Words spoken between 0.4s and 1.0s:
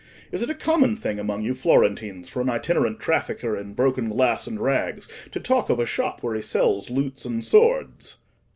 it a common